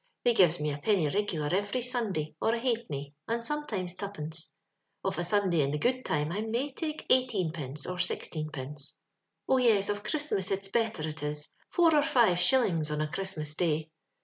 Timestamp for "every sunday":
1.53-2.33